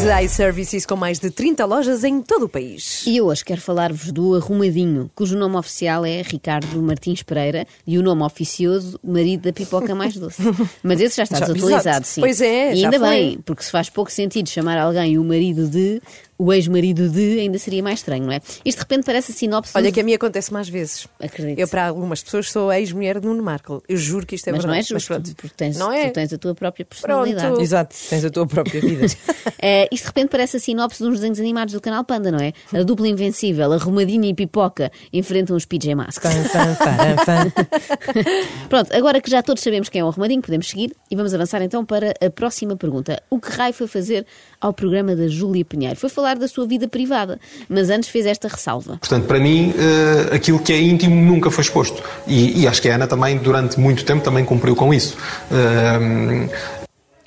De 0.00 0.24
iServices 0.24 0.86
com 0.86 0.96
mais 0.96 1.18
de 1.18 1.30
30 1.30 1.64
lojas 1.66 2.04
em 2.04 2.22
todo 2.22 2.44
o 2.44 2.48
país. 2.48 3.04
E 3.06 3.16
eu 3.18 3.26
hoje 3.26 3.44
quero 3.44 3.60
falar-vos 3.60 4.10
do 4.10 4.34
Arrumadinho, 4.34 5.10
cujo 5.14 5.36
nome 5.36 5.56
oficial 5.56 6.06
é 6.06 6.22
Ricardo 6.22 6.80
Martins 6.82 7.22
Pereira 7.22 7.66
e 7.86 7.98
o 7.98 8.02
nome 8.02 8.22
oficioso, 8.22 8.98
marido 9.04 9.42
da 9.42 9.52
pipoca 9.52 9.94
mais 9.94 10.16
doce. 10.16 10.40
Mas 10.82 11.00
esse 11.00 11.16
já 11.18 11.24
está 11.24 11.38
Já- 11.40 11.46
desatualizado, 11.46 11.88
exato. 11.88 12.06
sim. 12.06 12.20
Pois 12.20 12.40
é, 12.40 12.74
E 12.74 12.84
ainda 12.84 12.98
foi. 12.98 13.08
bem, 13.08 13.38
porque 13.44 13.62
se 13.62 13.70
faz 13.70 13.90
pouco 13.90 14.10
sentido 14.10 14.48
chamar 14.48 14.78
alguém 14.78 15.18
o 15.18 15.24
marido 15.24 15.66
de, 15.68 16.00
o 16.40 16.50
ex-marido 16.54 17.10
de, 17.10 17.38
ainda 17.38 17.58
seria 17.58 17.82
mais 17.82 17.98
estranho, 17.98 18.24
não 18.24 18.32
é? 18.32 18.40
Isto 18.64 18.78
de 18.78 18.82
repente 18.82 19.04
parece 19.04 19.30
a 19.30 19.34
sinopse. 19.34 19.72
Olha 19.74 19.92
que 19.92 20.00
a 20.00 20.02
mim 20.02 20.14
acontece 20.14 20.50
mais 20.50 20.70
vezes. 20.70 21.06
Acredito. 21.22 21.58
Eu, 21.58 21.68
para 21.68 21.88
algumas 21.88 22.22
pessoas, 22.22 22.50
sou 22.50 22.70
a 22.70 22.80
ex-mulher 22.80 23.20
de 23.20 23.26
Nuno 23.26 23.42
Marco. 23.42 23.82
Eu 23.86 23.98
juro 23.98 24.24
que 24.24 24.36
isto 24.36 24.48
é 24.48 24.52
Mas 24.52 24.64
não 24.64 24.70
verdade. 24.70 24.90
é 24.90 24.94
justo, 24.94 25.08
pronto. 25.08 25.36
porque 25.36 25.54
tens, 25.54 25.76
não 25.76 25.92
é? 25.92 26.08
tu 26.08 26.14
tens 26.14 26.32
a 26.32 26.38
tua 26.38 26.54
própria 26.54 26.86
personalidade. 26.86 27.46
Pronto. 27.46 27.60
Exato, 27.60 27.94
tens 28.08 28.24
a 28.24 28.30
tua 28.30 28.46
própria 28.46 28.80
vida. 28.80 29.06
Eh, 29.62 29.88
isto 29.92 30.04
de 30.04 30.08
repente 30.08 30.30
parece 30.30 30.56
a 30.56 30.60
sinopse 30.60 31.02
de 31.02 31.08
uns 31.08 31.16
desenhos 31.16 31.38
animados 31.38 31.74
do 31.74 31.80
canal 31.80 32.02
Panda, 32.02 32.30
não 32.30 32.38
é? 32.38 32.52
A 32.72 32.82
dupla 32.82 33.08
invencível, 33.08 33.70
arrumadinha 33.72 34.28
e 34.28 34.34
pipoca, 34.34 34.90
enfrentam 35.12 35.54
os 35.54 35.66
PJ 35.66 35.94
Masks. 35.94 36.22
Pronto, 38.68 38.94
agora 38.94 39.20
que 39.20 39.30
já 39.30 39.42
todos 39.42 39.62
sabemos 39.62 39.90
quem 39.90 40.00
é 40.00 40.04
o 40.04 40.08
arrumadinho, 40.08 40.40
podemos 40.40 40.68
seguir 40.68 40.94
e 41.10 41.16
vamos 41.16 41.34
avançar 41.34 41.60
então 41.60 41.84
para 41.84 42.14
a 42.24 42.30
próxima 42.30 42.74
pergunta. 42.76 43.22
O 43.28 43.38
que 43.38 43.50
raio 43.50 43.74
foi 43.74 43.86
fazer 43.86 44.24
ao 44.60 44.72
programa 44.72 45.14
da 45.14 45.28
Júlia 45.28 45.64
Pinheiro? 45.64 45.96
Foi 45.96 46.08
falar 46.08 46.29
da 46.38 46.48
sua 46.48 46.66
vida 46.66 46.88
privada, 46.88 47.38
mas 47.68 47.90
antes 47.90 48.08
fez 48.08 48.26
esta 48.26 48.48
ressalva. 48.48 48.96
Portanto, 48.98 49.26
para 49.26 49.38
mim, 49.38 49.74
eh, 49.76 50.34
aquilo 50.34 50.58
que 50.58 50.72
é 50.72 50.80
íntimo 50.80 51.14
nunca 51.14 51.50
foi 51.50 51.62
exposto. 51.62 52.02
E, 52.26 52.62
e 52.62 52.68
acho 52.68 52.80
que 52.80 52.88
a 52.88 52.94
Ana 52.94 53.06
também, 53.06 53.38
durante 53.38 53.78
muito 53.78 54.04
tempo, 54.04 54.22
também 54.22 54.44
cumpriu 54.44 54.74
com 54.74 54.92
isso. 54.92 55.16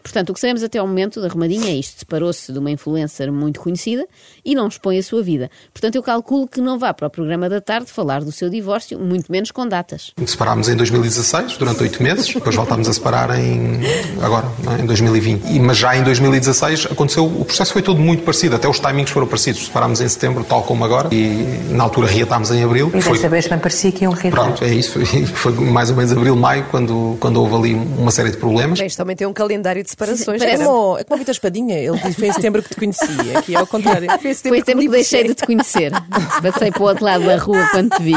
Portanto, 0.04 0.30
o 0.32 0.34
que 0.34 0.40
sabemos 0.40 0.62
até 0.62 0.78
ao 0.78 0.86
momento 0.86 1.22
da 1.22 1.28
Arrumadinha 1.28 1.70
é 1.70 1.76
isto: 1.76 2.00
separou-se 2.00 2.52
de 2.52 2.60
uma 2.60 2.70
influencer 2.70 3.32
muito 3.32 3.62
conhecida 3.62 4.06
e 4.44 4.54
não 4.54 4.68
expõe 4.68 5.00
a 5.00 5.04
sua 5.04 5.24
vida. 5.24 5.50
Portanto, 5.74 5.96
eu 5.96 6.04
calculo 6.04 6.48
que 6.48 6.60
não 6.60 6.78
vá 6.78 6.94
para 6.94 7.08
o 7.08 7.10
programa 7.10 7.48
da 7.50 7.62
tarde 7.62 7.90
falar 7.90 8.24
do 8.24 8.32
seu 8.32 8.50
divórcio, 8.50 9.00
muito 9.00 9.32
menos 9.32 9.50
com 9.52 9.68
datas. 9.68 10.12
separámos 10.26 10.68
em 10.68 10.76
2016, 10.76 11.58
durante 11.58 11.82
oito 11.84 12.04
meses, 12.04 12.32
depois 12.34 12.56
voltámos 12.56 12.88
a 12.90 12.94
separar 12.94 13.40
em, 13.40 13.80
agora, 14.22 14.48
é? 14.78 14.82
em 14.82 14.86
2020. 14.86 15.46
E, 15.46 15.60
mas 15.60 15.78
já 15.78 15.96
em 15.96 16.04
2016 16.04 16.88
aconteceu, 16.92 17.26
o 17.26 17.46
processo 17.46 17.72
foi 17.72 17.82
todo 17.82 18.00
muito 18.00 18.24
parecido, 18.24 18.56
até 18.56 18.68
os 18.68 18.80
timings 18.80 19.10
foram 19.12 19.28
parecidos. 19.28 19.66
Separámos 19.66 20.02
em 20.02 20.08
setembro, 20.10 20.44
tal 20.44 20.64
como 20.64 20.84
agora, 20.84 21.10
e 21.14 21.72
na 21.72 21.84
altura 21.84 22.08
reatámos 22.08 22.52
em 22.52 22.64
abril. 22.64 22.92
E 22.94 23.02
Foi- 23.02 23.14
desta 23.14 23.30
vez 23.30 23.46
também 23.46 23.60
parecia 23.60 23.92
que 23.92 24.04
iam 24.04 24.12
reatar. 24.12 24.44
Pronto, 24.44 24.64
é 24.64 24.74
isso. 24.74 25.00
Foi 25.34 25.54
mais 25.54 25.90
ou 25.90 25.96
menos 25.96 26.12
abril, 26.12 26.36
maio, 26.36 26.66
quando, 26.70 27.18
quando 27.20 27.38
houve 27.38 27.56
ali 27.56 27.74
uma 27.74 28.12
série 28.12 28.32
de 28.32 28.38
problemas. 28.38 28.80
Isto 28.80 28.98
também 28.98 29.16
tem 29.16 29.26
um 29.26 29.34
calendário 29.34 29.82
de 29.84 29.90
separações. 29.94 30.42
É 30.42 30.46
Parece- 30.46 30.66
como, 30.66 30.98
é 30.98 31.04
como 31.04 31.16
o 31.16 31.20
Vitor 31.20 31.32
Espadinha, 31.32 31.76
ele 31.80 31.98
disse 31.98 32.14
foi 32.20 32.28
em 32.28 32.34
setembro 32.34 32.62
que 32.62 32.70
te 32.70 32.76
conhecia, 32.76 33.40
aqui 33.40 33.56
é 33.56 33.60
ao 33.60 33.68
contrário. 33.68 34.08
Foi 34.42 34.60
o 34.60 34.64
tempo 34.64 34.82
que 34.82 34.90
deixei 34.90 35.24
de 35.24 35.34
te 35.34 35.46
conhecer. 35.46 35.92
Passei 36.42 36.72
para 36.72 36.82
o 36.82 36.86
outro 36.86 37.04
lado 37.06 37.26
da 37.26 37.38
rua 37.38 37.68
quando 37.72 37.96
te 37.96 38.04
vi. 38.04 38.14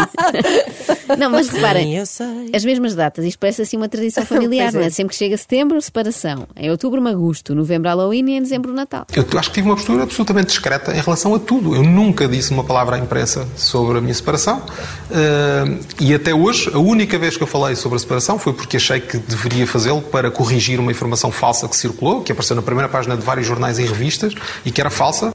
Não, 1.19 1.31
mas 1.31 1.49
reparem, 1.49 2.05
Sim, 2.05 2.51
as 2.55 2.65
mesmas 2.65 2.95
datas, 2.95 3.25
isto 3.25 3.39
parece 3.39 3.63
assim 3.63 3.77
uma 3.77 3.89
tradição 3.89 4.25
familiar, 4.27 4.67
Pois 4.73 4.75
é. 4.75 4.79
não 4.81 4.87
é? 4.87 4.91
Sempre 4.91 5.11
que 5.13 5.17
chega 5.17 5.37
setembro, 5.37 5.81
separação. 5.81 6.47
Em 6.57 6.71
outubro, 6.71 7.01
magusto. 7.01 7.55
Novembro, 7.55 7.89
Halloween 7.89 8.29
e 8.31 8.37
em 8.37 8.43
dezembro, 8.43 8.73
Natal. 8.73 9.07
Eu 9.15 9.25
acho 9.39 9.49
que 9.51 9.55
tive 9.55 9.69
uma 9.69 9.77
postura 9.77 10.03
absolutamente 10.03 10.49
discreta 10.49 10.93
em 10.97 11.01
relação 11.01 11.35
a 11.35 11.39
tudo. 11.39 11.75
Eu 11.75 11.83
nunca 11.83 12.27
disse 12.27 12.51
uma 12.53 12.65
palavra 12.65 12.97
à 12.97 12.99
imprensa 12.99 13.47
sobre 13.57 13.99
a 13.99 14.01
minha 14.01 14.15
separação. 14.15 14.63
Eh, 15.11 15.79
e 16.01 16.15
até 16.15 16.35
hoje, 16.35 16.71
a 16.75 16.79
única 16.79 17.19
vez 17.19 17.37
que 17.37 17.43
eu 17.43 17.47
falei 17.47 17.77
sobre 17.77 17.97
a 17.97 17.99
separação 17.99 18.39
foi 18.39 18.53
porque 18.53 18.77
achei 18.77 19.01
que 19.01 19.17
deveria 19.19 19.67
fazê-lo 19.67 20.03
para 20.03 20.31
corrigir 20.31 20.81
uma 20.81 20.91
informação 20.91 21.31
falsa 21.31 21.66
que 21.69 21.77
circulou, 21.77 22.23
que 22.23 22.33
apareceu 22.33 22.57
na 22.57 22.63
primeira 22.63 22.89
página 22.89 23.17
de 23.17 23.23
vários 23.23 23.47
jornais 23.47 23.79
e 23.79 23.85
revistas 23.85 24.35
e 24.65 24.71
que 24.71 24.81
era 24.81 24.91
falsa. 24.91 25.33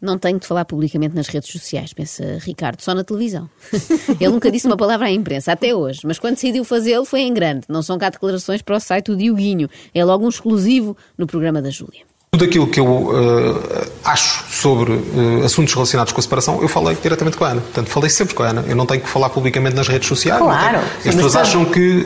Não 0.00 0.18
tenho 0.18 0.38
de 0.38 0.46
falar 0.46 0.64
publicamente 0.64 1.14
nas 1.14 1.28
redes 1.28 1.50
sociais, 1.50 1.92
pensa 1.92 2.38
Ricardo, 2.40 2.80
só 2.80 2.94
na 2.94 3.04
televisão. 3.04 3.50
Ele 4.18 4.32
nunca 4.32 4.50
disse 4.50 4.66
uma 4.66 4.76
palavra 4.76 5.08
à 5.08 5.10
imprensa, 5.10 5.52
até 5.52 5.74
hoje, 5.74 6.00
mas 6.04 6.18
quando 6.18 6.36
decidiu 6.36 6.64
fazê-lo 6.64 7.04
foi 7.04 7.20
em 7.20 7.34
grande. 7.34 7.66
Não 7.68 7.82
são 7.82 7.98
cá 7.98 8.08
declarações 8.08 8.62
para 8.62 8.76
o 8.76 8.80
site 8.80 9.06
do 9.06 9.16
Dioguinho. 9.16 9.68
É 9.94 10.02
logo 10.02 10.24
um 10.24 10.28
exclusivo 10.30 10.96
no 11.18 11.26
programa 11.26 11.60
da 11.60 11.68
Júlia. 11.68 12.09
Tudo 12.32 12.44
aquilo 12.44 12.68
que 12.68 12.78
eu 12.78 13.10
eh, 13.12 13.88
acho 14.04 14.44
sobre 14.52 14.92
eh, 14.92 15.44
assuntos 15.44 15.74
relacionados 15.74 16.12
com 16.12 16.20
a 16.20 16.22
separação, 16.22 16.62
eu 16.62 16.68
falei 16.68 16.96
diretamente 17.02 17.36
com 17.36 17.44
a 17.44 17.48
Ana. 17.48 17.60
Portanto, 17.60 17.88
falei 17.90 18.08
sempre 18.08 18.36
com 18.36 18.44
a 18.44 18.50
Ana. 18.50 18.64
Eu 18.68 18.76
não 18.76 18.86
tenho 18.86 19.00
que 19.00 19.08
falar 19.08 19.30
publicamente 19.30 19.74
nas 19.74 19.88
redes 19.88 20.06
sociais. 20.06 20.38
Claro. 20.40 20.78
tenho- 20.78 21.08
As 21.08 21.14
pessoas 21.16 21.32
tá- 21.32 21.40
acham 21.40 21.64
que 21.64 22.04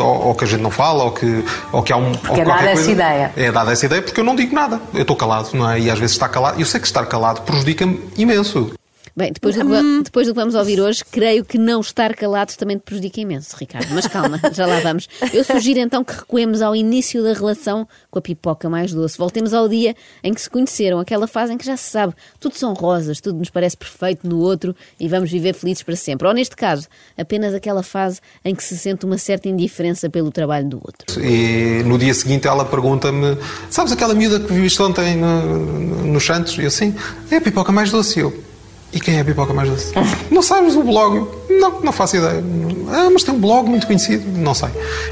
ou, 0.00 0.26
ou 0.26 0.34
que 0.34 0.42
a 0.42 0.46
gente 0.48 0.62
não 0.62 0.70
fala, 0.70 1.04
ou 1.04 1.12
que, 1.12 1.44
ou 1.70 1.80
que 1.80 1.92
há 1.92 1.96
um. 1.96 2.10
ou 2.28 2.36
é 2.36 2.44
dada 2.44 2.62
essa 2.64 2.72
coisa. 2.74 2.90
ideia. 2.90 3.32
É 3.36 3.52
dada 3.52 3.70
essa 3.70 3.86
ideia 3.86 4.02
porque 4.02 4.18
eu 4.18 4.24
não 4.24 4.34
digo 4.34 4.52
nada. 4.52 4.80
Eu 4.92 5.02
estou 5.02 5.14
calado, 5.14 5.50
não 5.54 5.70
é? 5.70 5.78
E 5.78 5.88
às 5.88 5.98
vezes 5.98 6.16
estar 6.16 6.28
calado. 6.28 6.58
Eu 6.60 6.66
sei 6.66 6.80
que 6.80 6.86
estar 6.88 7.06
calado 7.06 7.42
prejudica-me 7.42 8.00
imenso. 8.18 8.72
Bem, 9.14 9.30
depois 9.30 9.54
do, 9.54 9.60
que, 9.60 9.66
va- 9.68 9.82
depois 10.02 10.26
do 10.26 10.32
que 10.32 10.40
vamos 10.40 10.54
ouvir 10.54 10.80
hoje, 10.80 11.04
creio 11.04 11.44
que 11.44 11.58
não 11.58 11.80
estar 11.82 12.14
calado 12.14 12.54
também 12.56 12.78
te 12.78 12.82
prejudica 12.82 13.20
imenso, 13.20 13.54
Ricardo. 13.58 13.88
Mas 13.92 14.06
calma, 14.06 14.40
já 14.54 14.64
lá 14.66 14.80
vamos. 14.80 15.06
Eu 15.34 15.44
sugiro 15.44 15.80
então 15.80 16.02
que 16.02 16.14
recuemos 16.14 16.62
ao 16.62 16.74
início 16.74 17.22
da 17.22 17.34
relação 17.34 17.86
com 18.10 18.18
a 18.18 18.22
pipoca 18.22 18.70
mais 18.70 18.92
doce. 18.92 19.18
Voltemos 19.18 19.52
ao 19.52 19.68
dia 19.68 19.94
em 20.24 20.32
que 20.32 20.40
se 20.40 20.48
conheceram, 20.48 20.98
aquela 20.98 21.26
fase 21.26 21.52
em 21.52 21.58
que 21.58 21.66
já 21.66 21.76
se 21.76 21.90
sabe, 21.90 22.14
tudo 22.40 22.56
são 22.56 22.72
rosas, 22.72 23.20
tudo 23.20 23.38
nos 23.38 23.50
parece 23.50 23.76
perfeito 23.76 24.26
no 24.26 24.38
outro 24.38 24.74
e 24.98 25.06
vamos 25.08 25.30
viver 25.30 25.52
felizes 25.52 25.82
para 25.82 25.94
sempre. 25.94 26.26
Ou 26.26 26.32
neste 26.32 26.56
caso, 26.56 26.88
apenas 27.18 27.52
aquela 27.52 27.82
fase 27.82 28.18
em 28.42 28.54
que 28.54 28.64
se 28.64 28.78
sente 28.78 29.04
uma 29.04 29.18
certa 29.18 29.46
indiferença 29.48 30.08
pelo 30.08 30.30
trabalho 30.30 30.68
do 30.68 30.76
outro. 30.78 31.20
E 31.22 31.82
no 31.84 31.98
dia 31.98 32.14
seguinte 32.14 32.46
ela 32.48 32.64
pergunta-me: 32.64 33.36
Sabes 33.68 33.92
aquela 33.92 34.14
miúda 34.14 34.40
que 34.40 34.52
viste 34.54 34.80
ontem 34.80 35.16
no, 35.16 36.04
nos 36.06 36.24
Santos? 36.24 36.56
E 36.56 36.62
eu 36.62 36.68
assim: 36.68 36.94
É 37.30 37.36
a 37.36 37.40
pipoca 37.42 37.70
mais 37.70 37.90
doce. 37.90 38.18
E 38.18 38.22
eu: 38.22 38.51
E 38.92 39.00
quem 39.00 39.16
é 39.16 39.20
a 39.20 39.24
pipoca 39.24 39.54
mais 39.54 39.70
doce? 39.70 39.92
não 40.30 40.42
sabes 40.42 40.74
o 40.76 40.82
blog? 40.82 41.26
Não, 41.48 41.80
não 41.80 41.92
faço 41.92 42.16
ideia. 42.16 42.42
Ah, 42.88 43.08
mas 43.10 43.22
tem 43.22 43.34
um 43.34 43.40
blog 43.40 43.68
muito 43.68 43.86
conhecido? 43.86 44.24
Não 44.38 44.52
sei. 44.52 44.68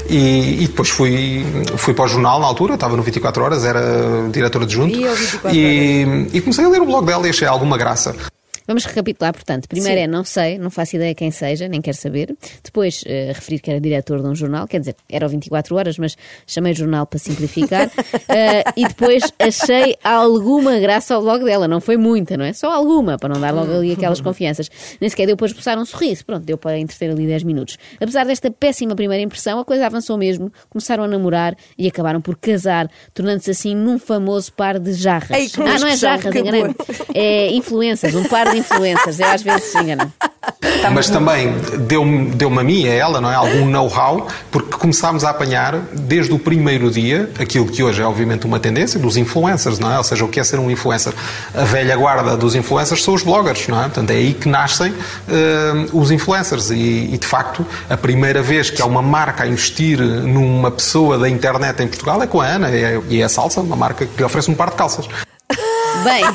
E, 0.07 0.63
e 0.63 0.67
depois 0.67 0.89
fui, 0.89 1.43
fui 1.77 1.93
para 1.93 2.05
o 2.05 2.07
jornal 2.07 2.39
na 2.39 2.45
altura, 2.45 2.75
estava 2.75 2.95
no 2.95 3.01
24 3.01 3.43
Horas, 3.43 3.65
era 3.65 3.81
diretora 4.31 4.65
adjunto. 4.65 4.95
E 4.95 5.07
ao 5.07 5.15
24 5.15 5.57
e, 5.57 6.27
e 6.33 6.41
comecei 6.41 6.63
a 6.63 6.69
ler 6.69 6.81
o 6.81 6.85
blog 6.85 7.05
dela 7.05 7.25
e 7.25 7.31
achei 7.31 7.47
alguma 7.47 7.77
graça. 7.77 8.15
Vamos 8.71 8.85
recapitular, 8.85 9.33
portanto. 9.33 9.67
Primeiro 9.67 9.97
Sim. 9.97 10.03
é 10.03 10.07
não 10.07 10.23
sei, 10.23 10.57
não 10.57 10.69
faço 10.69 10.95
ideia 10.95 11.13
quem 11.13 11.29
seja, 11.29 11.67
nem 11.67 11.81
quero 11.81 11.97
saber. 11.97 12.33
Depois, 12.63 13.03
eh, 13.05 13.33
referir 13.35 13.59
que 13.59 13.69
era 13.69 13.81
diretor 13.81 14.21
de 14.21 14.29
um 14.29 14.33
jornal, 14.33 14.65
quer 14.65 14.79
dizer, 14.79 14.95
era 15.09 15.25
o 15.25 15.29
24 15.29 15.75
horas, 15.75 15.97
mas 15.97 16.15
chamei 16.47 16.73
jornal 16.73 17.05
para 17.05 17.19
simplificar. 17.19 17.91
Eh, 18.33 18.63
e 18.77 18.87
depois 18.87 19.23
achei 19.39 19.95
alguma 20.01 20.79
graça 20.79 21.15
ao 21.15 21.21
blog 21.21 21.43
dela, 21.43 21.67
não 21.67 21.81
foi 21.81 21.97
muita, 21.97 22.37
não 22.37 22.45
é? 22.45 22.53
Só 22.53 22.71
alguma, 22.71 23.17
para 23.17 23.33
não 23.33 23.41
dar 23.41 23.51
logo 23.51 23.73
ali 23.73 23.91
aquelas 23.91 24.21
confianças. 24.21 24.69
Nem 25.01 25.09
sequer 25.09 25.25
deu 25.25 25.35
para 25.35 25.47
esboçar 25.47 25.77
um 25.77 25.83
sorriso, 25.83 26.25
pronto, 26.25 26.45
deu 26.45 26.57
para 26.57 26.77
entreter 26.77 27.09
ali 27.09 27.27
10 27.27 27.43
minutos. 27.43 27.77
Apesar 27.99 28.25
desta 28.25 28.49
péssima 28.49 28.95
primeira 28.95 29.21
impressão, 29.21 29.59
a 29.59 29.65
coisa 29.65 29.85
avançou 29.85 30.17
mesmo, 30.17 30.51
começaram 30.69 31.03
a 31.03 31.07
namorar 31.07 31.57
e 31.77 31.87
acabaram 31.87 32.21
por 32.21 32.37
casar, 32.37 32.89
tornando-se 33.13 33.51
assim 33.51 33.75
num 33.75 33.99
famoso 33.99 34.53
par 34.53 34.79
de 34.79 34.93
jarras. 34.93 35.31
Ei, 35.31 35.51
ah, 35.55 35.59
não 35.59 35.67
é 35.67 35.75
expressão, 35.75 35.97
jarras, 35.97 36.35
enganei-me. 36.35 36.73
boa. 36.73 36.97
É 37.13 37.51
influências, 37.51 38.15
um 38.15 38.23
par 38.23 38.51
de 38.51 38.60
influências. 38.61 39.19
Eu 39.19 39.27
às 39.27 39.41
vezes 39.41 39.63
se 39.71 39.77
engano. 39.77 40.11
Mas 40.93 41.09
também 41.09 41.53
deu-me 41.87 42.31
deu 42.31 42.47
a 42.59 42.63
mim, 42.63 42.87
a 42.87 42.91
ela, 42.93 43.21
não 43.21 43.31
é? 43.31 43.35
algum 43.35 43.65
know-how, 43.67 44.27
porque 44.51 44.75
começámos 44.77 45.23
a 45.23 45.29
apanhar, 45.29 45.75
desde 45.93 46.33
o 46.33 46.39
primeiro 46.39 46.89
dia, 46.89 47.29
aquilo 47.39 47.67
que 47.67 47.83
hoje 47.83 48.01
é 48.01 48.05
obviamente 48.05 48.45
uma 48.45 48.59
tendência 48.59 48.99
dos 48.99 49.15
influencers, 49.17 49.77
não 49.79 49.91
é? 49.91 49.97
Ou 49.97 50.03
seja, 50.03 50.25
o 50.25 50.27
que 50.27 50.39
é 50.39 50.43
ser 50.43 50.59
um 50.59 50.69
influencer? 50.71 51.13
A 51.53 51.63
velha 51.63 51.95
guarda 51.95 52.35
dos 52.35 52.55
influencers 52.55 53.03
são 53.03 53.13
os 53.13 53.21
bloggers, 53.23 53.67
não 53.67 53.79
é? 53.79 53.83
Portanto, 53.83 54.09
é 54.09 54.15
aí 54.15 54.33
que 54.33 54.49
nascem 54.49 54.93
eh, 55.29 55.87
os 55.93 56.09
influencers. 56.11 56.71
E, 56.71 57.09
e, 57.13 57.17
de 57.17 57.27
facto, 57.27 57.65
a 57.89 57.95
primeira 57.97 58.41
vez 58.41 58.69
que 58.69 58.81
há 58.81 58.85
uma 58.85 59.01
marca 59.01 59.43
a 59.43 59.47
investir 59.47 59.99
numa 59.99 60.71
pessoa 60.71 61.17
da 61.17 61.29
internet 61.29 61.81
em 61.83 61.87
Portugal 61.87 62.21
é 62.23 62.27
com 62.27 62.41
a 62.41 62.45
Ana, 62.45 62.69
é- 62.69 62.99
e 63.09 63.21
é 63.21 63.23
a 63.23 63.29
Salsa, 63.29 63.61
uma 63.61 63.75
marca 63.75 64.05
que 64.05 64.17
lhe 64.17 64.23
oferece 64.23 64.49
um 64.49 64.55
par 64.55 64.71
de 64.71 64.75
calças. 64.75 65.07
Bem, 66.03 66.25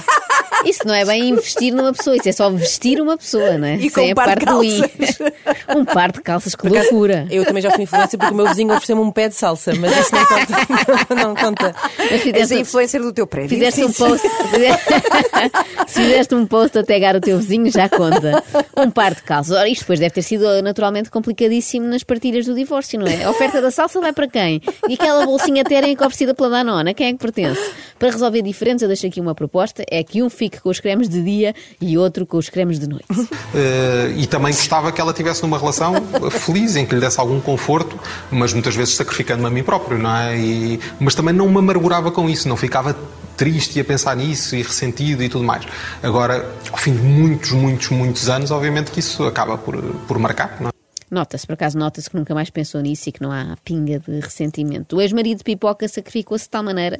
isso 0.68 0.86
não 0.86 0.94
é 0.94 1.04
bem 1.04 1.28
investir 1.28 1.72
numa 1.72 1.92
pessoa, 1.92 2.16
isso 2.16 2.28
é 2.28 2.32
só 2.32 2.50
vestir 2.50 3.00
uma 3.00 3.16
pessoa, 3.16 3.56
não 3.56 3.68
é? 3.68 3.76
E 3.76 3.86
isso 3.86 3.94
com 3.94 4.06
é 4.06 4.10
a 4.10 4.14
parte 4.14 4.44
ruim. 4.44 4.80
Um 5.74 5.84
par 5.84 6.12
de 6.12 6.20
calças, 6.20 6.54
que 6.54 6.62
Por 6.62 6.70
acaso, 6.70 6.90
loucura. 6.90 7.26
Eu 7.30 7.44
também 7.44 7.62
já 7.62 7.70
fui 7.70 7.84
influencer 7.84 8.18
porque 8.18 8.32
o 8.32 8.36
meu 8.36 8.46
vizinho 8.48 8.70
ofereceu-me 8.70 9.02
um 9.02 9.10
pé 9.10 9.28
de 9.28 9.34
salsa, 9.34 9.72
mas 9.74 9.96
isso 9.98 10.14
não 10.14 10.24
conta. 10.26 11.14
não 11.14 11.34
conta. 11.34 11.74
Mas 11.98 12.12
És 12.12 12.22
fizeste, 12.22 12.54
a 12.54 12.58
influencer 12.58 13.02
do 13.02 13.12
teu 13.12 13.26
prédio. 13.26 13.50
fizeste 13.50 13.84
um 13.84 13.92
post. 13.92 14.26
Se 15.86 16.02
fizeste 16.02 16.34
um 16.34 16.46
post 16.46 16.78
a 16.78 16.84
pegar 16.84 17.14
o 17.16 17.20
teu 17.20 17.38
vizinho, 17.38 17.70
já 17.70 17.88
conta. 17.88 18.42
Um 18.76 18.90
par 18.90 19.14
de 19.14 19.22
calças. 19.22 19.56
Ora, 19.56 19.68
isto 19.68 19.82
depois 19.82 20.00
deve 20.00 20.14
ter 20.14 20.22
sido 20.22 20.62
naturalmente 20.62 21.10
complicadíssimo 21.10 21.86
nas 21.86 22.02
partilhas 22.02 22.46
do 22.46 22.54
divórcio, 22.54 22.98
não 22.98 23.06
é? 23.06 23.24
A 23.24 23.30
oferta 23.30 23.60
da 23.60 23.70
salsa 23.70 24.00
vai 24.00 24.12
para 24.12 24.28
quem? 24.28 24.60
E 24.88 24.94
aquela 24.94 25.24
bolsinha 25.24 25.64
térmica 25.64 26.04
oferecida 26.04 26.34
pela 26.34 26.50
Danona, 26.50 26.92
quem 26.94 27.08
é 27.08 27.12
que 27.12 27.18
pertence? 27.18 27.60
Para 27.98 28.10
resolver 28.10 28.42
diferentes, 28.42 28.82
eu 28.82 28.88
deixo 28.88 29.06
aqui 29.06 29.20
uma 29.20 29.34
proposta: 29.34 29.84
é 29.90 30.02
que 30.02 30.22
um 30.22 30.28
fique 30.30 30.60
com 30.60 30.68
os 30.68 30.80
cremes 30.80 31.08
de 31.08 31.22
dia 31.22 31.54
e 31.80 31.96
outro 31.96 32.26
com 32.26 32.36
os 32.36 32.48
cremes 32.48 32.78
de 32.78 32.88
noite. 32.88 33.06
Eh, 33.54 34.14
e 34.16 34.26
também 34.26 34.52
gostava 34.52 34.90
que 34.92 35.00
ela 35.00 35.12
tivesse 35.12 35.42
numa 35.42 35.56
relação 35.58 35.94
feliz, 36.31 36.76
em 36.76 36.85
que 36.87 36.94
lhe 36.94 37.00
desse 37.00 37.19
algum 37.20 37.41
conforto, 37.41 37.99
mas 38.31 38.53
muitas 38.53 38.75
vezes 38.75 38.94
sacrificando-me 38.94 39.47
a 39.49 39.50
mim 39.50 39.62
próprio, 39.62 39.99
não 39.99 40.14
é? 40.17 40.38
E- 40.38 40.81
mas 41.00 41.14
também 41.14 41.35
não 41.35 41.49
me 41.49 41.58
amargurava 41.58 42.11
com 42.11 42.29
isso, 42.29 42.49
não 42.49 42.56
ficava 42.56 42.97
triste 43.37 43.76
e 43.76 43.81
a 43.81 43.85
pensar 43.85 44.17
nisso 44.17 44.56
e 44.56 44.62
ressentido 44.62 45.23
e 45.23 45.29
tudo 45.29 45.44
mais. 45.44 45.64
Agora, 46.03 46.50
ao 46.70 46.79
fim 46.79 46.94
de 46.94 47.03
muitos, 47.03 47.50
muitos, 47.53 47.88
muitos 47.91 48.29
anos, 48.29 48.50
obviamente 48.50 48.91
que 48.91 49.00
isso 49.00 49.25
acaba 49.25 49.58
por, 49.58 49.76
por 50.08 50.19
marcar, 50.19 50.56
não 50.61 50.69
é? 50.69 50.70
Nota-se, 51.08 51.47
por 51.47 51.53
acaso, 51.53 51.79
nota-se 51.79 52.11
que 52.11 52.17
nunca 52.17 52.35
mais 52.35 52.50
pensou 52.50 52.81
nisso 52.81 53.09
e 53.09 53.12
que 53.12 53.23
não 53.23 53.31
há 53.31 53.56
pinga 53.64 54.00
de 54.00 54.19
ressentimento. 54.19 54.97
O 54.97 55.00
ex-marido 55.00 55.38
de 55.38 55.44
Pipoca 55.44 55.87
sacrificou-se 55.87 56.47
de 56.47 56.50
tal 56.50 56.64
maneira 56.64 56.99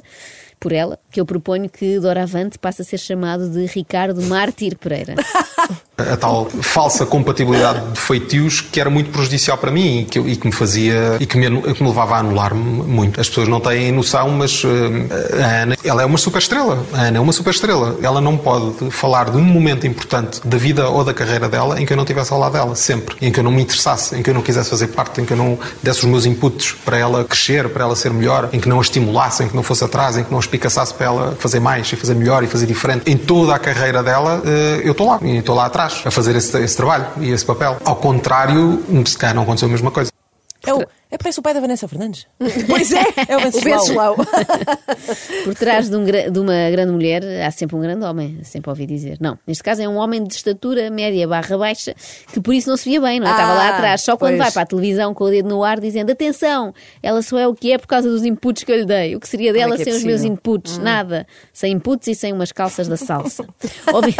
por 0.59 0.71
ela 0.71 0.97
que 1.11 1.19
eu 1.19 1.25
proponho 1.25 1.69
que 1.69 1.99
doravante 1.99 2.57
passe 2.57 2.81
a 2.83 2.85
ser 2.85 2.99
chamado 2.99 3.49
de 3.49 3.65
Ricardo 3.65 4.21
Mártir 4.21 4.77
Pereira. 4.77 5.15
a 5.97 6.15
tal 6.15 6.47
falsa 6.61 7.07
compatibilidade 7.07 7.81
de 7.91 7.99
feitios 7.99 8.61
que 8.61 8.79
era 8.79 8.89
muito 8.89 9.09
prejudicial 9.09 9.57
para 9.57 9.71
mim 9.71 10.01
e 10.01 10.05
que, 10.05 10.19
e 10.19 10.35
que 10.35 10.45
me 10.45 10.53
fazia 10.53 11.17
e 11.19 11.25
que 11.25 11.37
me, 11.37 11.61
que 11.73 11.81
me 11.81 11.89
levava 11.89 12.15
a 12.15 12.19
anular-me 12.19 12.61
muito. 12.61 13.19
As 13.19 13.27
pessoas 13.27 13.47
não 13.47 13.59
têm 13.59 13.91
noção, 13.91 14.29
mas 14.29 14.63
eh, 14.63 15.43
a 15.43 15.63
Ana, 15.63 15.77
ela 15.83 16.03
é 16.03 16.05
uma 16.05 16.19
super 16.19 16.37
estrela. 16.37 16.85
A 16.93 17.01
Ana 17.01 17.17
é 17.17 17.19
uma 17.19 17.33
super 17.33 17.49
estrela. 17.49 17.97
Ela 18.03 18.21
não 18.21 18.37
pode 18.37 18.91
falar 18.91 19.31
de 19.31 19.37
um 19.37 19.43
momento 19.43 19.87
importante 19.87 20.39
da 20.45 20.57
vida 20.57 20.87
ou 20.87 21.03
da 21.03 21.15
carreira 21.15 21.49
dela 21.49 21.81
em 21.81 21.85
que 21.85 21.93
eu 21.93 21.97
não 21.97 22.03
estivesse 22.03 22.31
ao 22.31 22.39
lado 22.39 22.53
dela, 22.53 22.75
sempre. 22.75 23.15
Em 23.19 23.31
que 23.31 23.39
eu 23.39 23.43
não 23.43 23.51
me 23.51 23.63
interessasse, 23.63 24.15
em 24.15 24.21
que 24.21 24.29
eu 24.29 24.35
não 24.35 24.43
quisesse 24.43 24.69
fazer 24.69 24.87
parte, 24.87 25.19
em 25.21 25.25
que 25.25 25.33
eu 25.33 25.37
não 25.37 25.57
desse 25.81 25.99
os 26.01 26.05
meus 26.05 26.27
inputs 26.27 26.73
para 26.85 26.97
ela 26.97 27.23
crescer, 27.23 27.69
para 27.69 27.83
ela 27.83 27.95
ser 27.95 28.13
melhor, 28.13 28.49
em 28.53 28.59
que 28.59 28.69
não 28.69 28.77
a 28.77 28.81
estimulasse, 28.81 29.43
em 29.43 29.47
que 29.47 29.55
não 29.55 29.63
fosse 29.63 29.83
atrás, 29.83 30.15
em 30.15 30.23
que 30.23 30.29
não 30.29 30.37
a 30.37 30.41
espicaçasse 30.41 30.93
para 30.93 31.07
ela 31.07 31.37
fazer 31.39 31.59
mais 31.59 31.91
e 31.91 31.95
fazer 31.95 32.13
melhor 32.13 32.43
e 32.43 32.47
fazer 32.47 32.67
diferente. 32.67 33.09
Em 33.09 33.17
toda 33.17 33.55
a 33.55 33.59
carreira 33.59 34.03
dela, 34.03 34.43
eh, 34.45 34.81
eu 34.83 34.91
estou 34.91 35.07
lá. 35.07 35.19
E 35.23 35.37
estou 35.37 35.55
lá 35.55 35.65
atrás 35.65 35.86
a 36.05 36.11
fazer 36.11 36.35
esse, 36.35 36.57
esse 36.61 36.75
trabalho 36.75 37.07
e 37.19 37.29
esse 37.29 37.45
papel. 37.45 37.77
Ao 37.83 37.95
contrário, 37.95 38.83
se 39.05 39.17
calhar 39.17 39.35
não 39.35 39.43
aconteceu 39.43 39.67
a 39.67 39.71
mesma 39.71 39.91
coisa. 39.91 40.11
É, 40.65 41.06
é 41.09 41.17
parece 41.17 41.39
o 41.39 41.41
pai 41.43 41.53
da 41.53 41.59
Vanessa 41.59 41.87
Fernandes. 41.87 42.27
Pois 42.67 42.91
é, 42.91 43.03
É 43.27 43.35
o 43.37 43.39
o 43.39 43.43
Venceslau. 43.43 44.15
Venceslau. 44.15 44.15
Por 45.43 45.55
trás 45.55 45.89
de, 45.89 45.95
um 45.95 46.03
de 46.05 46.39
uma 46.39 46.69
grande 46.71 46.91
mulher 46.91 47.23
há 47.45 47.51
sempre 47.51 47.75
um 47.75 47.79
grande 47.79 48.03
homem, 48.05 48.39
sempre 48.43 48.69
ouvi 48.69 48.85
dizer. 48.85 49.17
Não, 49.19 49.37
neste 49.47 49.63
caso 49.63 49.81
é 49.81 49.87
um 49.87 49.95
homem 49.97 50.23
de 50.23 50.33
estatura 50.33 50.89
média 50.89 51.27
barra 51.27 51.57
baixa, 51.57 51.95
que 52.31 52.39
por 52.41 52.53
isso 52.53 52.69
não 52.69 52.77
se 52.77 52.89
via 52.89 52.99
bem, 53.01 53.19
não 53.19 53.27
é? 53.27 53.31
Estava 53.31 53.53
lá 53.53 53.67
Ah, 53.69 53.75
atrás, 53.75 54.01
só 54.01 54.17
quando 54.17 54.31
pois. 54.31 54.39
vai 54.43 54.51
para 54.51 54.61
a 54.63 54.65
televisão 54.65 55.13
com 55.13 55.23
o 55.25 55.29
dedo 55.29 55.47
no 55.49 55.63
ar 55.63 55.79
dizendo 55.79 56.11
atenção, 56.11 56.73
ela 57.01 57.21
só 57.21 57.37
é 57.37 57.47
o 57.47 57.53
que 57.53 57.71
é 57.71 57.77
por 57.77 57.87
causa 57.87 58.09
dos 58.09 58.23
inputs 58.23 58.63
que 58.63 58.71
eu 58.71 58.77
lhe 58.77 58.85
dei. 58.85 59.15
O 59.15 59.19
que 59.19 59.27
seria 59.27 59.53
dela 59.53 59.75
que 59.75 59.81
é 59.81 59.85
sem 59.85 59.93
os 59.93 60.03
meus 60.03 60.23
inputs? 60.23 60.77
Nada. 60.77 61.25
Sem 61.53 61.73
inputs 61.73 62.07
e 62.07 62.15
sem 62.15 62.33
umas 62.33 62.51
calças 62.51 62.87
da 62.87 62.97
salsa. 62.97 63.45
Ouvi- 63.93 64.15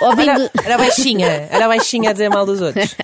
Ouvindo... 0.00 0.30
Era, 0.30 0.50
era 0.64 0.78
baixinha, 0.78 1.26
era 1.50 1.68
baixinha 1.68 2.10
a 2.10 2.12
dizer 2.12 2.28
mal 2.28 2.44
dos 2.44 2.60
outros. 2.60 2.94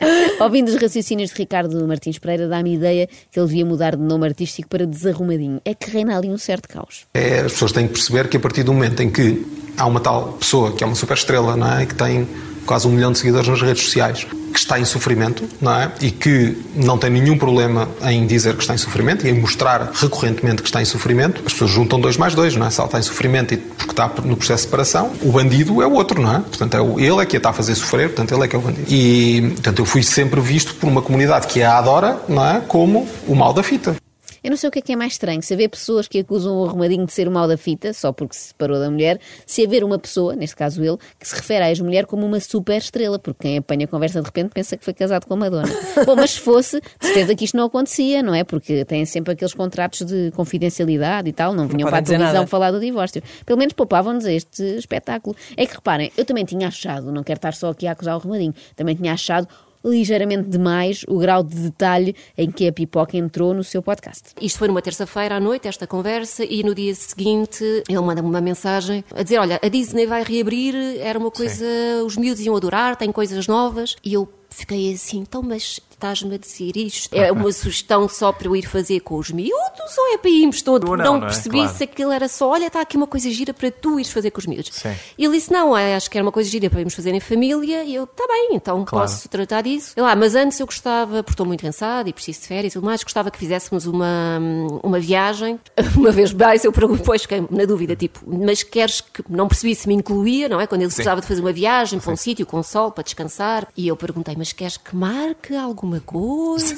Ouvindo 0.41 0.69
os 0.69 0.75
raciocínios 0.77 1.31
de 1.31 1.37
Ricardo 1.37 1.87
Martins 1.87 2.19
Pereira, 2.19 2.49
dá-me 2.49 2.80
ideia 2.81 3.09
que 3.31 3.39
ele 3.39 3.47
devia 3.47 3.65
mudar 3.65 3.97
de 3.97 4.03
nome 4.03 4.27
artístico 4.27 4.69
para 4.69 4.87
Desarrumadinho. 4.87 5.61
É 5.65 5.75
que 5.75 5.91
reina 5.91 6.17
ali 6.17 6.29
um 6.29 6.39
certo 6.39 6.69
caos. 6.69 7.07
É, 7.15 7.41
as 7.41 7.53
pessoas 7.53 7.73
têm 7.73 7.87
que 7.87 7.95
perceber 7.95 8.29
que 8.29 8.37
a 8.37 8.41
partir 8.41 8.63
do 8.63 8.73
momento 8.73 9.01
em 9.03 9.11
que 9.11 9.47
há 9.77 9.87
uma 9.87 10.01
tal 10.01 10.33
pessoa 10.35 10.73
que 10.73 10.83
é 10.83 10.87
uma 10.87 10.97
super 10.97 11.17
estrela, 11.17 11.57
não 11.57 11.73
é? 11.73 11.87
que 11.87 11.95
tem 11.95 12.29
quase 12.67 12.87
um 12.87 12.93
milhão 12.93 13.13
de 13.13 13.19
seguidores 13.19 13.49
nas 13.49 13.63
redes 13.63 13.85
sociais, 13.85 14.27
que 14.51 14.59
está 14.59 14.79
em 14.79 14.85
sofrimento, 14.85 15.49
não 15.61 15.73
é? 15.73 15.93
E 16.01 16.11
que 16.11 16.57
não 16.75 16.99
tem 16.99 17.11
nenhum 17.11 17.39
problema 17.39 17.89
em 18.03 18.27
dizer 18.27 18.55
que 18.55 18.63
está 18.63 18.75
em 18.75 18.79
sofrimento 18.79 19.27
e 19.27 19.31
em 19.31 19.35
mostrar 19.35 19.91
recorrentemente 19.95 20.63
que 20.63 20.69
está 20.69 20.83
em 20.83 20.85
sofrimento, 20.85 21.43
as 21.47 21.53
pessoas 21.53 21.71
juntam 21.71 22.01
dois 22.01 22.17
mais 22.17 22.35
dois, 22.35 22.57
não 22.57 22.67
é? 22.67 22.71
Se 22.71 22.81
ela 22.81 22.87
está 22.87 22.99
em 22.99 23.03
sofrimento 23.03 23.55
e 23.55 23.57
porque 23.57 23.93
está 23.93 24.09
no 24.25 24.37
processo 24.37 24.65
de 24.65 24.71
separação, 24.71 25.13
o 25.23 25.33
bandido 25.33 25.81
é 25.83 25.87
o 25.87 25.93
outro, 25.93 26.21
não 26.21 26.37
é? 26.37 26.39
Portanto, 26.41 26.77
é 26.77 26.81
o, 26.81 27.01
ele 27.01 27.23
é 27.23 27.27
que 27.27 27.37
a 27.37 27.39
está 27.39 27.51
a 27.51 27.53
fazer 27.53 27.75
sofrer, 27.75 28.09
portanto, 28.09 28.35
ele 28.35 28.45
é 28.45 28.49
que 28.49 28.57
é 28.57 28.59
o 28.59 28.63
bandido. 28.63 28.87
E, 28.89 29.51
portanto, 29.55 29.79
eu 29.81 29.85
fui 29.87 30.03
sempre 30.03 30.41
visto 30.41 30.75
por 30.75 30.89
uma 30.89 31.03
comunidade 31.03 31.47
que 31.47 31.63
a 31.63 31.79
adora, 31.79 32.21
não 32.29 32.47
é? 32.47 32.61
Como 32.61 33.09
o 33.27 33.35
mal 33.35 33.53
da 33.53 33.63
fita. 33.63 33.97
Eu 34.43 34.51
não 34.51 34.57
sei 34.57 34.69
o 34.69 34.73
que 34.73 34.79
é 34.79 34.83
que 34.83 34.93
é 34.93 34.97
mais 34.97 35.13
estranho, 35.13 35.43
se 35.43 35.53
haver 35.53 35.69
pessoas 35.69 36.09
que 36.09 36.19
acusam 36.19 36.57
o 36.59 36.65
arrumadinho 36.67 37.05
de 37.05 37.13
ser 37.13 37.29
o 37.29 37.31
mal 37.31 37.47
da 37.47 37.57
fita, 37.57 37.93
só 37.93 38.13
porque 38.13 38.35
se 38.35 38.49
separou 38.49 38.79
da 38.79 38.91
mulher, 38.91 39.21
se 39.45 39.65
haver 39.65 39.85
uma 39.85 39.99
pessoa, 39.99 40.35
neste 40.35 40.57
caso 40.57 40.83
ele, 40.83 40.97
que 41.19 41.29
se 41.29 41.35
refere 41.35 41.65
à 41.65 41.69
ex-mulher 41.69 42.07
como 42.07 42.25
uma 42.25 42.41
super 42.41 42.79
estrela, 42.79 43.19
porque 43.19 43.43
quem 43.43 43.59
apanha 43.59 43.85
a 43.85 43.89
conversa 43.89 44.21
de 44.21 44.27
repente 44.27 44.51
pensa 44.53 44.77
que 44.77 44.85
foi 44.85 44.95
casado 44.95 45.27
com 45.27 45.35
a 45.35 45.37
Madonna. 45.37 45.69
Bom, 46.07 46.17
mas 46.17 46.33
se 46.33 46.41
fosse, 46.41 46.81
de 46.81 47.07
certeza 47.07 47.35
que 47.35 47.45
isto 47.45 47.57
não 47.57 47.65
acontecia, 47.67 48.23
não 48.23 48.35
é? 48.35 48.45
Porque 48.45 48.85
têm 48.85 49.05
sempre 49.05 49.33
aqueles 49.33 49.55
contratos 49.55 50.07
de 50.07 50.31
confidencialidade 50.33 51.29
e 51.29 51.33
tal, 51.33 51.53
não 51.53 51.69
vinham 51.69 51.89
para 51.89 52.01
podem 52.01 52.17
a 52.17 52.19
televisão 52.19 52.41
nada. 52.41 52.47
falar 52.47 52.71
do 52.71 52.81
divórcio. 52.81 53.23
Pelo 53.45 53.59
menos 53.59 53.75
poupavam-nos 53.75 54.25
este 54.25 54.63
espetáculo. 54.77 55.37
É 55.57 55.67
que 55.67 55.75
reparem, 55.75 56.11
eu 56.17 56.25
também 56.25 56.45
tinha 56.45 56.69
achado, 56.69 57.13
não 57.13 57.23
quero 57.23 57.39
estar 57.39 57.55
só 57.55 57.71
aqui 57.71 57.87
a 57.87 57.93
acusar 57.93 58.15
o 58.15 58.19
arrumadinho, 58.19 58.55
também 58.75 58.95
tinha 58.95 59.13
achado 59.13 59.49
ligeiramente 59.85 60.49
demais 60.49 61.05
o 61.09 61.19
grau 61.19 61.43
de 61.43 61.57
detalhe 61.57 62.15
em 62.37 62.51
que 62.51 62.67
a 62.69 62.73
pipoca 62.73 63.17
entrou 63.17 63.55
no 63.55 63.65
seu 63.65 63.83
podcast. 63.83 64.31
Isto 64.41 64.59
foi 64.59 64.69
numa 64.69 64.83
terça-feira 64.83 65.37
à 65.37 65.41
noite, 65.41 65.69
esta 65.69 65.87
conversa, 65.87 66.45
e 66.45 66.63
no 66.63 66.75
dia 66.75 66.95
seguinte 66.95 67.65
ele 67.89 68.01
manda-me 68.01 68.29
uma 68.29 68.41
mensagem 68.41 69.05
a 69.15 69.23
dizer: 69.23 69.39
Olha, 69.39 69.59
a 69.63 69.69
Disney 69.69 70.07
vai 70.07 70.23
reabrir, 70.23 70.75
era 71.01 71.19
uma 71.19 71.31
coisa, 71.31 71.65
os 72.05 72.17
miúdos 72.17 72.45
iam 72.45 72.57
adorar, 72.57 72.97
tem 72.97 73.11
coisas 73.11 73.47
novas. 73.47 73.97
E 74.05 74.15
eu 74.15 74.29
fiquei 74.51 74.93
assim: 74.93 75.19
Então, 75.19 75.43
mas 75.43 75.81
estás-me 76.01 76.35
a 76.35 76.39
dizer 76.39 76.77
isto? 76.77 77.15
É 77.15 77.31
uma 77.31 77.53
sugestão 77.53 78.09
só 78.09 78.33
para 78.33 78.49
eu 78.49 78.57
ir 78.57 78.67
fazer 78.67 79.01
com 79.01 79.17
os 79.17 79.31
miúdos 79.31 79.99
ou 79.99 80.15
é 80.15 80.19
para 80.19 80.31
irmos 80.31 80.63
todos? 80.63 80.89
Não, 80.89 80.97
não 80.97 81.05
não 81.05 81.17
é? 81.19 81.21
percebi 81.27 81.59
Claro. 81.59 81.77
se 81.77 81.85
aquilo 81.85 82.13
era 82.13 82.29
só: 82.29 82.49
Olha, 82.51 82.67
está 82.67 82.81
aqui 82.81 82.97
uma 82.97 83.07
coisa 83.07 83.31
gira 83.31 83.53
para 83.53 83.71
tu 83.71 84.01
ires 84.01 84.11
fazer 84.13 84.31
com 84.31 84.39
os 84.39 84.47
miúdos. 84.47 84.71
Sim. 84.73 84.95
E 85.19 85.25
ele 85.25 85.37
disse: 85.37 85.53
Não, 85.53 85.77
é, 85.77 85.95
acho 85.95 86.11
que 86.11 86.17
era 86.17 86.25
uma 86.25 86.33
coisa 86.33 86.49
gira 86.49 86.71
para 86.71 86.81
irmos 86.81 86.95
fazer 86.95 87.15
em 87.15 87.21
família. 87.21 87.85
E 87.85 87.95
eu: 87.95 88.05
Está 88.05 88.27
bem, 88.27 88.51
então 88.53 88.85
Claro. 88.85 89.07
posso 89.07 89.29
tratar 89.29 89.63
disso. 89.63 89.93
Ele, 89.97 90.07
ah, 90.07 90.17
mas 90.17 90.35
antes 90.35 90.59
eu 90.59 90.67
gostava, 90.67 91.23
porque 91.23 91.33
estou 91.35 91.47
muito 91.47 91.61
cansada 91.63 92.09
e 92.09 92.13
preciso 92.13 92.41
de 92.41 92.47
férias 92.47 92.73
e 92.73 92.75
tudo 92.75 92.87
mais, 92.87 93.03
gostava 93.03 93.31
que 93.31 93.39
fizéssemos 93.39 93.87
uma, 93.87 94.39
uma 94.83 94.99
viagem. 94.99 95.59
Uma 95.97 96.11
vez 96.13 96.33
mais 96.33 96.65
eu 96.65 96.73
pergunto, 96.73 97.01
depois 97.01 97.23
fiquei 97.23 97.45
na 97.51 97.65
dúvida, 97.65 97.95
tipo, 97.95 98.21
mas 98.27 98.63
queres 98.63 99.01
que. 99.01 99.23
Não 99.29 99.49
percebi 99.49 99.75
se 99.75 99.87
me 99.89 99.95
incluía, 99.95 100.49
não 100.49 100.61
é? 100.61 100.67
Quando 100.67 100.81
ele 100.83 100.89
precisava 100.89 101.21
de 101.21 101.27
fazer 101.27 101.41
uma 101.41 101.53
viagem 101.53 101.99
para 102.01 102.13
um 102.13 102.17
sítio 102.17 102.47
com 102.47 102.63
sol, 102.63 102.91
para 102.91 103.03
descansar. 103.05 103.69
E 103.77 103.89
eu 103.89 103.97
perguntei, 103.97 104.35
mas 104.37 104.53
queres 104.53 104.77
que 104.77 104.95
marque 104.97 105.55
alguma 105.55 105.90
coisa? 105.99 106.77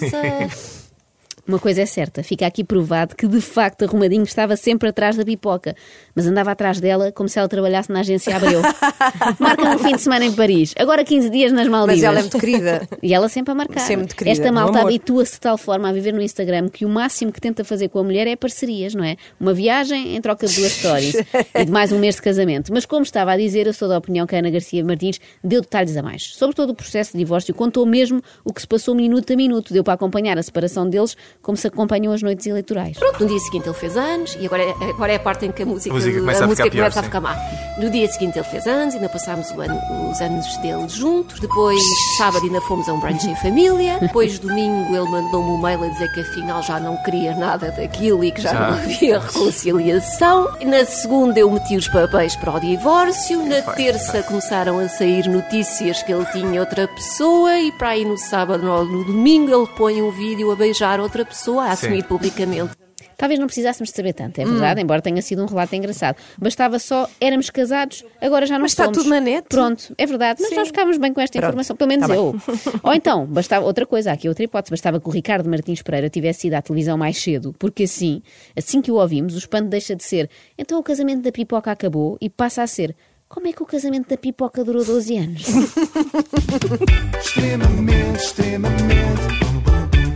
Uma 1.47 1.59
coisa 1.59 1.83
é 1.83 1.87
certa, 1.87 2.23
fica 2.23 2.47
aqui 2.47 2.62
provado 2.62 3.17
que 3.17 3.27
de 3.27 3.41
facto 3.41 3.85
Arrumadinho 3.85 4.23
estava 4.23 4.56
sempre 4.56 4.89
atrás 4.89 5.17
da 5.17 5.25
pipoca, 5.25 5.75
mas 6.15 6.25
andava 6.25 6.53
atrás 6.53 6.79
dela 6.79 7.11
como 7.11 7.29
se 7.29 7.37
ela 7.37 7.49
trabalhasse 7.49 7.91
na 7.91 8.00
agência 8.00 8.37
Abreu. 8.37 8.63
Marca 9.41 9.69
um 9.69 9.79
fim 9.79 9.96
de 9.96 10.03
semana 10.03 10.25
em 10.25 10.32
Paris, 10.32 10.72
agora 10.79 11.05
15 11.05 11.31
dias 11.31 11.51
nas 11.51 11.67
Maldivas. 11.67 11.96
Mas 11.96 12.05
ela 12.05 12.19
é 12.20 12.22
muito 12.22 12.39
querida. 12.39 12.89
E 13.03 13.13
ela 13.13 13.29
sempre 13.29 13.51
a 13.51 13.55
marcar. 13.56 13.81
Sempre 13.81 13.96
muito 13.96 14.15
querida, 14.15 14.41
Esta 14.41 14.53
malta 14.53 14.82
habitua-se 14.82 15.32
de 15.32 15.41
tal 15.41 15.58
forma 15.58 15.89
a 15.89 15.93
viver 15.93 16.13
no 16.13 16.22
Instagram 16.22 16.69
que 16.69 16.84
o 16.84 16.89
máximo 16.89 17.32
que 17.32 17.41
tenta 17.41 17.65
fazer 17.65 17.89
com 17.89 17.99
a 17.99 18.05
mulher 18.05 18.29
é 18.29 18.37
parcerias, 18.37 18.94
não 18.94 19.05
é? 19.05 19.17
Uma 19.41 19.53
viagem 19.53 20.15
em 20.17 20.20
troca 20.20 20.46
de 20.46 20.55
duas 20.55 20.72
stories 20.72 21.17
e 21.56 21.65
de 21.65 21.72
mais 21.72 21.91
um 21.91 21.99
mês 21.99 22.15
de 22.15 22.22
casamento. 22.22 22.72
Mas 22.72 22.87
como 22.87 23.03
estava 23.03 23.32
a 23.32 23.37
dizer, 23.37 23.67
eu 23.67 23.72
sou 23.72 23.89
da 23.89 23.99
opinião 23.99 24.29
que 24.29 24.37
a 24.37 24.39
Ana 24.39 24.51
Garcia 24.51 24.84
Martins 24.84 25.20
deu 25.43 25.61
detalhes 25.61 25.96
a 25.96 26.03
mais. 26.03 26.34
Sobre 26.37 26.55
todo 26.55 26.70
o 26.70 26.75
processo 26.75 27.13
de 27.13 27.19
divórcio, 27.19 27.53
contou 27.53 27.84
mesmo 27.84 28.22
o 28.44 28.53
que 28.53 28.61
se 28.61 28.67
passou 28.69 28.94
minuto 28.94 29.32
a 29.32 29.37
minuto. 29.37 29.72
Deu 29.72 29.82
para 29.82 29.94
acompanhar 29.94 30.39
a 30.39 30.43
separação 30.43 30.89
deles 30.89 31.17
como 31.41 31.56
se 31.56 31.67
acompanham 31.67 32.12
as 32.12 32.22
noites 32.22 32.46
eleitorais. 32.46 32.96
Pronto, 32.98 33.20
no 33.20 33.27
dia 33.29 33.39
seguinte 33.41 33.67
ele 33.67 33.74
fez 33.74 33.96
anos 33.96 34.36
e 34.41 34.46
agora 34.46 34.62
é, 34.62 34.70
agora 34.91 35.12
é 35.12 35.17
a 35.17 35.20
parte 35.20 35.46
em 35.46 35.53
que 35.53 35.62
a 35.62 35.67
música, 35.67 35.91
A 35.91 35.94
música 35.94 36.20
começa 36.20 36.44
a 36.44 36.46
música 36.46 36.65
ficar 36.65 36.72
pior, 36.74 36.82
começa 36.84 37.01
a 37.01 37.03
sim. 37.03 37.08
ficar 37.08 37.20
má. 37.20 37.36
No 37.79 37.91
dia 37.91 38.08
seguinte 38.08 38.39
ele 38.39 38.44
fez 38.48 38.67
anos, 38.67 38.94
ainda 38.94 39.08
passámos 39.08 39.51
o 39.53 39.60
ano- 39.60 39.81
os 40.10 40.20
anos 40.20 40.56
dele 40.58 40.89
juntos. 40.89 41.41
Depois, 41.41 41.81
sábado, 42.19 42.44
ainda 42.44 42.60
fomos 42.62 42.89
a 42.89 42.93
um 42.93 43.01
brunch 43.01 43.27
em 43.27 43.34
família. 43.36 43.98
Depois, 44.01 44.39
domingo, 44.39 44.94
ele 44.94 45.08
mandou-me 45.08 45.51
um 45.51 45.58
mail 45.58 45.82
a 45.82 45.89
dizer 45.89 46.12
que 46.12 46.20
afinal 46.20 46.62
já 46.62 46.79
não 46.79 46.96
queria 47.05 47.34
nada 47.34 47.70
daquilo 47.72 48.22
e 48.24 48.31
que 48.31 48.41
já, 48.41 48.51
Já. 48.53 48.70
não 48.70 48.79
havia 48.79 49.19
reconciliação. 49.19 50.48
Na 50.65 50.84
segunda, 50.84 51.39
eu 51.39 51.51
meti 51.51 51.77
os 51.77 51.89
papéis 51.89 52.36
para 52.36 52.55
o 52.56 52.60
divórcio. 52.60 53.44
Na 53.46 53.62
terça, 53.62 54.22
começaram 54.22 54.79
a 54.79 54.89
sair 54.89 55.27
notícias 55.29 56.03
que 56.03 56.12
ele 56.12 56.24
tinha 56.27 56.60
outra 56.60 56.86
pessoa. 56.89 57.58
E 57.58 57.72
para 57.72 57.91
aí 57.91 58.05
no 58.05 58.17
sábado, 58.19 58.62
no, 58.62 58.84
no 58.84 59.05
domingo, 59.05 59.51
ele 59.55 59.67
põe 59.77 60.03
um 60.03 60.10
vídeo 60.10 60.51
a 60.51 60.56
beijar 60.56 61.01
outra 61.01 61.21
pessoa, 61.24 61.64
a 61.64 61.76
Sim. 61.76 61.86
assumir 61.86 62.05
publicamente. 62.05 62.72
Talvez 63.17 63.38
não 63.38 63.46
precisássemos 63.46 63.91
de 63.91 63.96
saber 63.96 64.14
tanto, 64.14 64.41
é 64.41 64.44
verdade, 64.44 64.81
embora 64.81 65.00
tenha 65.00 65.22
sido 65.22 65.43
um 65.43 65.46
relato 65.46 65.76
engraçado. 65.76 66.17
Bastava 66.36 66.79
só, 66.81 67.08
éramos 67.20 67.50
casados, 67.50 68.05
agora 68.20 68.46
já 68.46 68.55
não 68.55 68.62
Mas 68.62 68.72
está 68.72 68.88
tudo 68.88 69.08
na 69.08 69.20
net. 69.20 69.46
Pronto, 69.48 69.94
é 69.96 70.06
verdade, 70.06 70.41
mas 70.41 70.48
Sim. 70.50 70.56
nós 70.56 70.69
ficávamos 70.69 70.98
bem 70.98 71.12
com 71.12 71.20
esta 71.20 71.38
Pronto. 71.38 71.50
informação, 71.50 71.76
pelo 71.76 71.88
menos 71.88 72.08
Tá 72.08 72.17
eu. 72.17 72.34
Ou 72.82 72.93
então, 72.93 73.24
bastava 73.26 73.64
outra 73.64 73.86
coisa, 73.86 74.10
há 74.10 74.14
aqui 74.14 74.29
outra 74.29 74.44
hipótese, 74.44 74.70
bastava 74.70 74.98
que 75.00 75.08
o 75.08 75.10
Ricardo 75.12 75.48
Martins 75.48 75.82
Pereira 75.82 76.08
tivesse 76.10 76.48
ido 76.48 76.55
à 76.55 76.62
televisão 76.62 76.98
mais 76.98 77.17
cedo, 77.17 77.55
porque 77.60 77.84
assim, 77.84 78.22
assim 78.56 78.81
que 78.82 78.91
o 78.91 78.96
ouvimos, 78.96 79.34
o 79.36 79.38
espanto 79.38 79.69
deixa 79.69 79.94
de 79.94 80.02
ser 80.02 80.29
então 80.58 80.79
o 80.79 80.82
casamento 80.82 81.22
da 81.22 81.31
pipoca 81.31 81.70
acabou 81.70 82.19
e 82.20 82.29
passa 82.29 82.62
a 82.62 82.67
ser 82.67 82.96
como 83.29 83.46
é 83.46 83.52
que 83.52 83.62
o 83.62 83.67
casamento 83.67 84.08
da 84.10 84.17
pipoca 84.17 84.62
durou 84.64 84.84
12 84.84 85.17
anos? 85.17 85.43
Extremamente, 87.19 88.17
extremamente. 88.19 89.22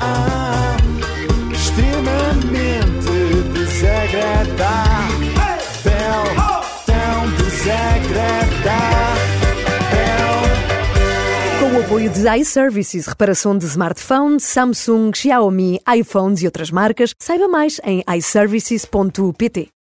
Ah, 0.01 0.46
apoio 11.97 12.11
de 12.11 12.29
iServices, 12.41 13.07
reparação 13.07 13.57
de 13.57 13.65
smartphones, 13.65 14.43
Samsung, 14.45 15.11
Xiaomi, 15.15 15.81
iPhones 15.97 16.43
e 16.43 16.45
outras 16.45 16.71
marcas, 16.71 17.15
saiba 17.19 17.49
mais 17.49 17.81
em 17.83 18.05
iServices.pt. 18.07 19.71